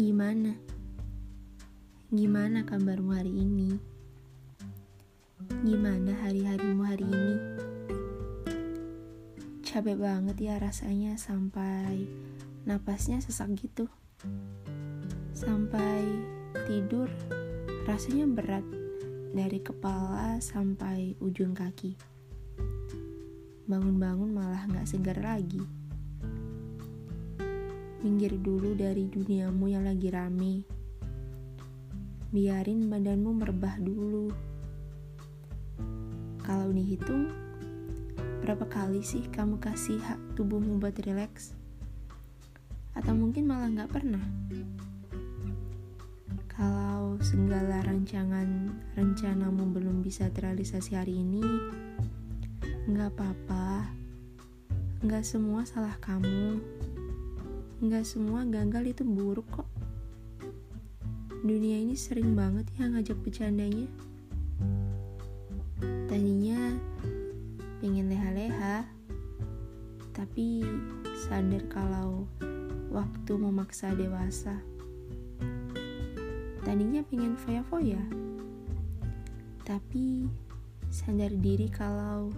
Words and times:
gimana? 0.00 0.56
Gimana 2.08 2.64
kabarmu 2.64 3.12
hari 3.12 3.36
ini? 3.36 3.76
Gimana 5.60 6.16
hari-harimu 6.24 6.82
hari 6.88 7.04
ini? 7.04 7.34
Capek 9.60 10.00
banget 10.00 10.40
ya 10.40 10.56
rasanya 10.56 11.20
sampai 11.20 12.08
napasnya 12.64 13.20
sesak 13.20 13.52
gitu. 13.60 13.92
Sampai 15.36 16.08
tidur 16.64 17.12
rasanya 17.84 18.24
berat 18.24 18.64
dari 19.36 19.60
kepala 19.60 20.40
sampai 20.40 21.20
ujung 21.20 21.52
kaki. 21.52 21.92
Bangun-bangun 23.68 24.32
malah 24.32 24.64
gak 24.64 24.88
segar 24.88 25.20
lagi. 25.20 25.79
Minggir 28.00 28.32
dulu 28.40 28.72
dari 28.72 29.12
duniamu 29.12 29.68
yang 29.68 29.84
lagi 29.84 30.08
rame. 30.08 30.64
Biarin 32.32 32.88
badanmu 32.88 33.30
merebah 33.36 33.76
dulu. 33.76 34.32
Kalau 36.40 36.72
dihitung, 36.72 37.28
berapa 38.40 38.64
kali 38.64 39.04
sih 39.04 39.28
kamu 39.28 39.60
kasih 39.60 40.00
hak 40.00 40.16
tubuhmu 40.32 40.80
buat 40.80 40.96
rileks? 40.96 41.52
Atau 42.96 43.12
mungkin 43.12 43.44
malah 43.44 43.68
gak 43.68 43.92
pernah? 43.92 44.24
Kalau 46.48 47.20
segala 47.20 47.84
rancangan 47.84 48.72
rencanamu 48.96 49.76
belum 49.76 50.00
bisa 50.00 50.32
terrealisasi 50.32 50.96
hari 50.96 51.20
ini, 51.20 51.44
nggak 52.88 53.12
apa-apa. 53.12 53.92
Nggak 55.04 55.24
semua 55.24 55.68
salah 55.68 55.96
kamu. 56.00 56.60
Nggak 57.80 58.04
semua 58.04 58.44
gagal 58.44 58.92
itu 58.92 59.02
buruk 59.08 59.48
kok. 59.48 59.68
Dunia 61.40 61.80
ini 61.80 61.96
sering 61.96 62.36
banget 62.36 62.68
ya 62.76 62.92
ngajak 62.92 63.16
bercandanya. 63.24 63.88
Tadinya 66.04 66.76
pengen 67.80 68.12
leha-leha, 68.12 68.84
tapi 70.12 70.60
sadar 71.24 71.64
kalau 71.72 72.28
waktu 72.92 73.32
memaksa 73.40 73.96
dewasa. 73.96 74.60
Tadinya 76.60 77.00
pengen 77.08 77.40
foya-foya, 77.40 78.04
tapi 79.64 80.28
sadar 80.92 81.32
diri 81.32 81.72
kalau 81.72 82.28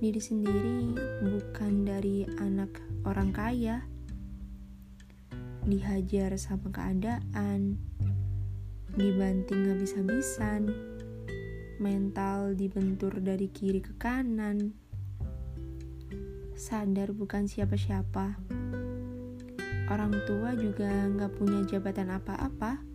diri 0.00 0.16
sendiri 0.16 0.96
bukan 1.20 1.84
dari 1.84 2.24
anak 2.40 2.80
orang 3.04 3.28
kaya. 3.36 3.84
Dihajar 5.64 6.36
sama 6.40 6.72
keadaan, 6.72 7.76
dibanting 8.96 9.72
habis-habisan, 9.72 10.72
mental 11.80 12.56
dibentur 12.56 13.18
dari 13.20 13.48
kiri 13.48 13.84
ke 13.84 13.96
kanan. 14.00 14.76
Sadar 16.56 17.12
bukan 17.16 17.48
siapa-siapa. 17.48 18.36
Orang 19.90 20.14
tua 20.28 20.54
juga 20.54 20.88
nggak 21.08 21.34
punya 21.34 21.66
jabatan 21.66 22.14
apa-apa 22.14 22.90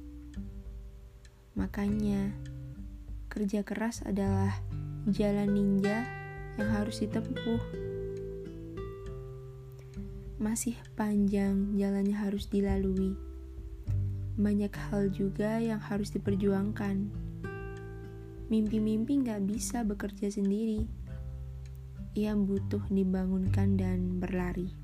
Makanya, 1.55 2.35
kerja 3.31 3.63
keras 3.63 4.03
adalah 4.03 4.59
jalan 5.07 5.55
ninja 5.55 6.03
yang 6.59 6.67
harus 6.75 6.99
ditempuh. 6.99 7.63
Masih 10.35 10.75
panjang 10.99 11.79
jalannya 11.79 12.11
harus 12.11 12.51
dilalui. 12.51 13.15
Banyak 14.35 14.75
hal 14.91 15.07
juga 15.15 15.63
yang 15.63 15.79
harus 15.79 16.11
diperjuangkan. 16.11 17.07
Mimpi-mimpi 18.51 19.23
gak 19.23 19.47
bisa 19.47 19.87
bekerja 19.87 20.27
sendiri. 20.27 20.83
Ia 22.19 22.35
butuh 22.35 22.83
dibangunkan 22.91 23.79
dan 23.79 24.19
berlari. 24.19 24.75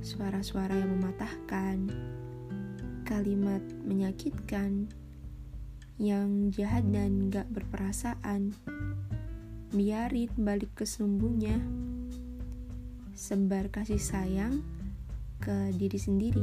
Suara-suara 0.00 0.80
yang 0.80 0.96
mematahkan, 0.96 1.92
kalimat 3.04 3.60
menyakitkan, 3.84 4.88
yang 6.00 6.48
jahat 6.48 6.88
dan 6.88 7.28
gak 7.28 7.52
berperasaan. 7.52 8.56
Biarin 9.76 10.32
balik 10.40 10.72
ke 10.72 10.88
sumbunya. 10.88 11.60
Sebar 13.20 13.68
kasih 13.68 14.00
sayang 14.00 14.64
ke 15.44 15.76
diri 15.76 16.00
sendiri. 16.00 16.40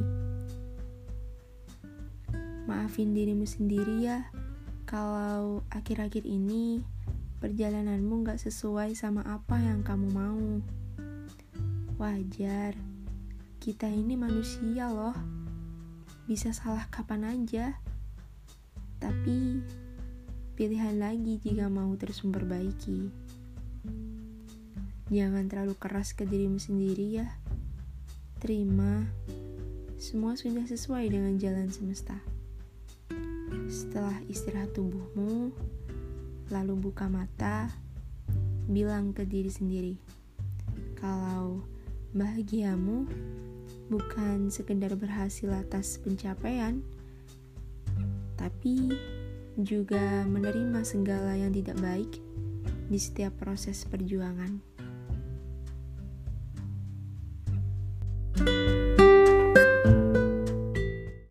Maafin 2.69 3.17
dirimu 3.17 3.49
sendiri 3.49 4.05
ya, 4.05 4.29
kalau 4.85 5.65
akhir-akhir 5.73 6.29
ini 6.29 6.85
perjalananmu 7.41 8.21
gak 8.21 8.37
sesuai 8.37 8.93
sama 8.93 9.25
apa 9.25 9.57
yang 9.57 9.81
kamu 9.81 10.07
mau. 10.13 10.61
Wajar, 11.97 12.77
kita 13.57 13.89
ini 13.89 14.13
manusia 14.13 14.93
loh. 14.93 15.17
Bisa 16.29 16.53
salah 16.53 16.85
kapan 16.93 17.25
aja. 17.25 17.73
Tapi 19.01 19.65
pilihan 20.53 20.93
lagi 21.01 21.41
jika 21.41 21.73
mau 21.73 21.89
terus 21.97 22.21
memperbaiki. 22.21 23.26
Jangan 25.07 25.47
terlalu 25.47 25.79
keras 25.79 26.11
ke 26.11 26.27
dirimu 26.27 26.59
sendiri 26.59 27.23
ya. 27.23 27.27
Terima, 28.43 29.07
semua 29.95 30.35
sudah 30.35 30.67
sesuai 30.67 31.07
dengan 31.07 31.39
jalan 31.39 31.71
semesta. 31.71 32.19
Setelah 33.71 34.19
istirahat 34.27 34.75
tubuhmu, 34.75 35.55
lalu 36.51 36.73
buka 36.75 37.07
mata, 37.07 37.71
bilang 38.67 39.15
ke 39.15 39.23
diri 39.23 39.47
sendiri, 39.47 39.95
kalau 40.99 41.63
bahagiamu 42.11 43.07
bukan 43.87 44.51
sekedar 44.51 44.91
berhasil 44.99 45.47
atas 45.55 46.03
pencapaian, 46.03 46.83
tapi 48.35 48.91
juga 49.55 50.27
menerima 50.27 50.83
segala 50.83 51.39
yang 51.39 51.55
tidak 51.55 51.79
baik 51.79 52.11
di 52.91 52.99
setiap 52.99 53.39
proses 53.39 53.87
perjuangan. 53.87 54.66